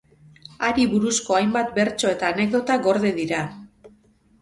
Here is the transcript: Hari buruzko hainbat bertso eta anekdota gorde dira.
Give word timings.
Hari 0.67 0.85
buruzko 0.93 1.37
hainbat 1.41 1.71
bertso 1.77 2.11
eta 2.17 2.35
anekdota 2.35 2.81
gorde 2.89 3.17
dira. 3.23 3.47